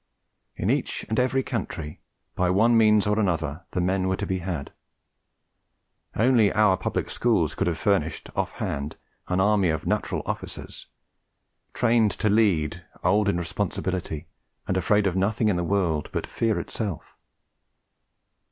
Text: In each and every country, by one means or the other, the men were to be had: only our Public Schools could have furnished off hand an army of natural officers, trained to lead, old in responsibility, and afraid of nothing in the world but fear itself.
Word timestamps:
In 0.55 0.71
each 0.71 1.05
and 1.09 1.19
every 1.19 1.43
country, 1.43 2.01
by 2.33 2.49
one 2.49 2.75
means 2.75 3.05
or 3.05 3.15
the 3.15 3.29
other, 3.29 3.67
the 3.69 3.79
men 3.79 4.07
were 4.07 4.15
to 4.15 4.25
be 4.25 4.39
had: 4.39 4.73
only 6.15 6.51
our 6.53 6.75
Public 6.75 7.07
Schools 7.07 7.53
could 7.53 7.67
have 7.67 7.77
furnished 7.77 8.31
off 8.35 8.53
hand 8.53 8.95
an 9.27 9.39
army 9.39 9.69
of 9.69 9.85
natural 9.85 10.23
officers, 10.25 10.87
trained 11.75 12.09
to 12.13 12.29
lead, 12.29 12.83
old 13.03 13.29
in 13.29 13.37
responsibility, 13.37 14.27
and 14.67 14.75
afraid 14.75 15.05
of 15.05 15.15
nothing 15.15 15.49
in 15.49 15.55
the 15.55 15.63
world 15.63 16.09
but 16.11 16.25
fear 16.25 16.59
itself. 16.59 17.15